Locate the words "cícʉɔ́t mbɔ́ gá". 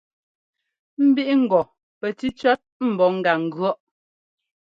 2.17-3.33